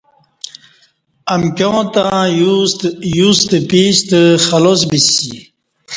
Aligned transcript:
امکیاں 1.35 1.83
تہ 1.93 2.05
یوستہ 3.17 3.57
پیستہ 3.69 4.19
خلاس 4.45 4.81
بیسی 4.89 5.29